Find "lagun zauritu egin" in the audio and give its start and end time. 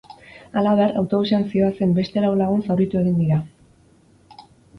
2.41-3.15